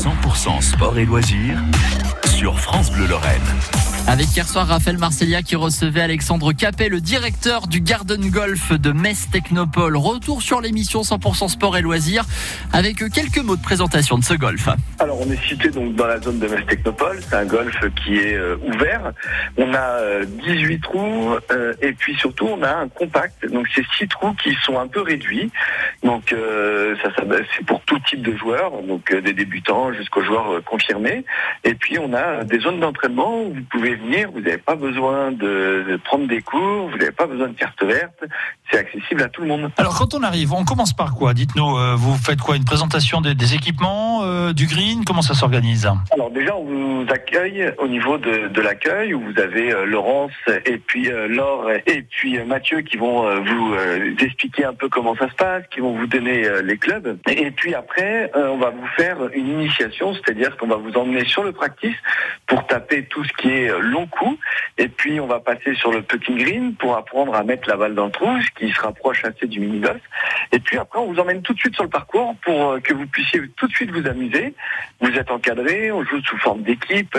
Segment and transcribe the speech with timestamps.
[0.00, 1.62] 100% sport et loisirs
[2.24, 3.79] sur France Bleu Lorraine.
[4.08, 8.90] Avec hier soir Raphaël Marcellia qui recevait Alexandre Capet, le directeur du Garden Golf de
[8.90, 9.96] Metz Technopole.
[9.96, 12.24] Retour sur l'émission 100% sport et loisirs
[12.72, 14.68] avec quelques mots de présentation de ce golf.
[14.98, 17.20] Alors on est situé donc dans la zone de Metz Technopole.
[17.22, 19.12] C'est un golf qui est euh, ouvert.
[19.56, 23.46] On a euh, 18 trous euh, et puis surtout on a un compact.
[23.46, 25.50] Donc c'est six trous qui sont un peu réduits.
[26.02, 27.22] Donc euh, ça, ça
[27.56, 31.24] c'est pour tout type de joueurs, donc euh, des débutants jusqu'aux joueurs euh, confirmés.
[31.64, 34.30] Et puis on a des zones d'entraînement où vous pouvez venir.
[34.32, 36.90] Vous n'avez pas besoin de, de prendre des cours.
[36.90, 38.24] Vous n'avez pas besoin de carte verte.
[38.70, 39.70] C'est accessible à tout le monde.
[39.76, 41.34] Alors quand on arrive, on commence par quoi?
[41.34, 42.56] Dites-nous, euh, vous faites quoi?
[42.56, 45.04] Une présentation des, des équipements, euh, du green?
[45.04, 45.88] Comment ça s'organise?
[46.12, 50.32] Alors déjà, on vous accueille au niveau de, de l'accueil où vous avez euh, Laurence
[50.66, 53.74] et puis Laure et puis Mathieu qui vont vous
[54.20, 57.18] expliquer un peu comment ça se passe, qui vont vous donner les clubs.
[57.28, 61.42] Et puis après, on va vous faire une initiation, c'est-à-dire qu'on va vous emmener sur
[61.42, 61.96] le practice
[62.50, 64.36] pour taper tout ce qui est euh, long coup.
[64.76, 67.94] Et puis on va passer sur le petit green pour apprendre à mettre la balle
[67.94, 68.26] dans le trou,
[68.58, 70.02] qui se rapproche assez du mini-golf.
[70.52, 72.92] Et puis après, on vous emmène tout de suite sur le parcours pour euh, que
[72.92, 74.54] vous puissiez tout de suite vous amuser.
[75.00, 77.16] Vous êtes encadré, on joue sous forme d'équipe.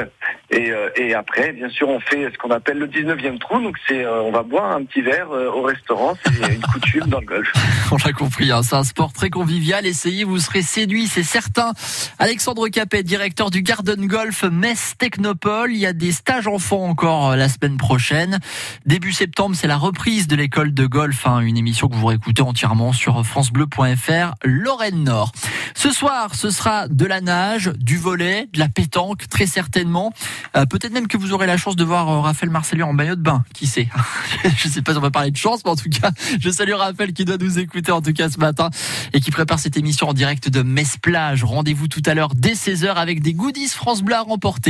[0.50, 3.62] Et, euh, et après, bien sûr, on fait ce qu'on appelle le 19e trou.
[3.62, 6.18] Donc c'est, euh, on va boire un petit verre au restaurant.
[6.26, 7.52] C'est une coutume dans le golf.
[7.92, 9.86] On l'a compris, hein, c'est un sport très convivial.
[9.86, 11.72] Essayez, vous serez séduit, c'est certain.
[12.20, 15.72] Alexandre Capet, directeur du Garden Golf Metz Technopole.
[15.72, 18.40] Il y a des stages enfants encore la semaine prochaine.
[18.86, 22.42] Début septembre, c'est la reprise de l'école de golf, hein, une émission que vous réécoutez
[22.42, 25.32] entièrement sur francebleu.fr Lorraine Nord.
[25.76, 30.14] Ce soir, ce sera de la nage, du volet, de la pétanque, très certainement.
[30.56, 33.16] Euh, Peut-être même que vous aurez la chance de voir euh, Raphaël Marcellier en maillot
[33.16, 33.44] de bain.
[33.54, 33.88] Qui sait?
[34.58, 36.74] Je sais pas si on va parler de chance, mais en tout cas, je salue
[36.74, 38.70] Raphaël qui doit nous écouter en tout cas ce matin
[39.14, 41.44] et qui prépare cette émission en direct de Metz Plage.
[41.44, 44.62] Rendez-vous tout à l'heure dès 16h avec des goodies France Bleu à remporter.